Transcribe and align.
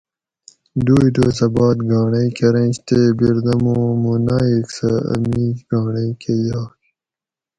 دوئ 0.85 1.07
دوسہ 1.15 1.47
باد 1.55 1.77
گانڑے 1.89 2.25
کرںش 2.37 2.75
تے 2.87 2.99
بردمو 3.17 3.75
موں 4.01 4.19
نایٔک 4.25 4.67
سہۤ 4.77 4.93
اۤ 5.11 5.19
میش 5.29 5.57
گانڑے 5.69 6.05
کہ 6.21 6.33
یاگ 6.47 6.71